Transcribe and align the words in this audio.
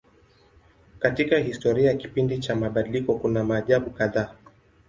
Katika 0.99 1.37
historia 1.37 1.87
ya 1.91 1.97
kipindi 1.97 2.39
cha 2.39 2.55
mabadiliko 2.55 3.15
kuna 3.15 3.43
maajabu 3.43 3.89
kadhaa. 3.89 4.35